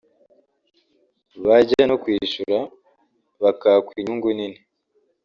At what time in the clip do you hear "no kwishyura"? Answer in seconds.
1.89-2.59